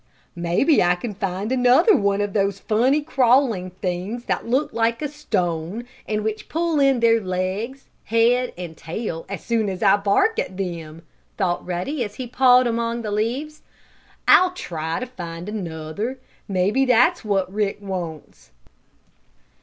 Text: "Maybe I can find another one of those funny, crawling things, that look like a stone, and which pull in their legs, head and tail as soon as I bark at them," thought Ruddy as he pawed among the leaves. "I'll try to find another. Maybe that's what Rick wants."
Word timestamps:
"Maybe 0.35 0.81
I 0.81 0.95
can 0.95 1.13
find 1.13 1.51
another 1.51 1.95
one 1.95 2.21
of 2.21 2.33
those 2.33 2.57
funny, 2.59 3.03
crawling 3.03 3.69
things, 3.69 4.25
that 4.25 4.47
look 4.47 4.73
like 4.73 4.99
a 4.99 5.07
stone, 5.07 5.83
and 6.07 6.23
which 6.23 6.49
pull 6.49 6.79
in 6.79 7.01
their 7.01 7.21
legs, 7.21 7.85
head 8.05 8.51
and 8.57 8.75
tail 8.75 9.27
as 9.29 9.45
soon 9.45 9.69
as 9.69 9.83
I 9.83 9.97
bark 9.97 10.39
at 10.39 10.57
them," 10.57 11.03
thought 11.37 11.63
Ruddy 11.67 12.03
as 12.03 12.15
he 12.15 12.25
pawed 12.25 12.65
among 12.65 13.03
the 13.03 13.11
leaves. 13.11 13.61
"I'll 14.27 14.53
try 14.53 14.99
to 14.99 15.05
find 15.05 15.47
another. 15.47 16.17
Maybe 16.47 16.83
that's 16.83 17.23
what 17.23 17.53
Rick 17.53 17.77
wants." 17.79 18.49